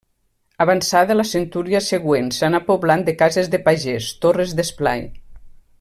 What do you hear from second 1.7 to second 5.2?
següent s'anà poblant de cases de pagès, torres d'esplai.